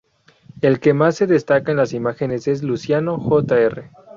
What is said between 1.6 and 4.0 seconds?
en la imagen es Luciano Jr.